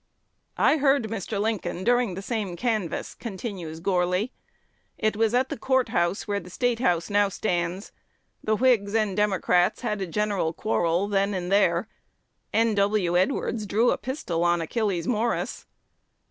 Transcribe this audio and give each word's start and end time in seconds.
"I 0.57 0.77
heard 0.77 1.03
Mr. 1.09 1.39
Lincoln 1.39 1.83
during 1.83 2.15
the 2.15 2.23
same 2.23 2.55
canvass," 2.55 3.13
continues 3.13 3.79
Gourly. 3.79 4.31
"It 4.97 5.15
was 5.15 5.35
at 5.35 5.49
the 5.49 5.57
Court 5.59 5.89
House, 5.89 6.27
where 6.27 6.39
the 6.39 6.49
State 6.49 6.79
House 6.79 7.11
now 7.11 7.29
stands. 7.29 7.91
The 8.43 8.55
Whigs 8.55 8.95
and 8.95 9.15
Democrats 9.15 9.81
had 9.81 10.01
a 10.01 10.07
general 10.07 10.53
quarrel 10.53 11.07
then 11.07 11.35
and 11.35 11.51
there. 11.51 11.87
N. 12.51 12.73
W. 12.73 13.15
Edwards 13.15 13.67
drew 13.67 13.91
a 13.91 13.97
pistol 13.99 14.43
on 14.43 14.59
Achilles 14.59 15.07
Morris." 15.07 15.67